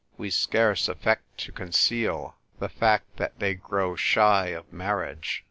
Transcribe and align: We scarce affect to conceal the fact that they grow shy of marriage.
We 0.17 0.31
scarce 0.31 0.87
affect 0.89 1.37
to 1.41 1.51
conceal 1.51 2.35
the 2.57 2.69
fact 2.69 3.17
that 3.17 3.37
they 3.37 3.53
grow 3.53 3.95
shy 3.95 4.47
of 4.47 4.73
marriage. 4.73 5.39